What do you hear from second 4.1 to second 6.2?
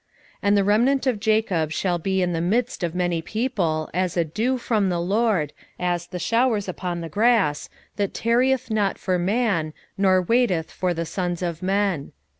a dew from the LORD, as the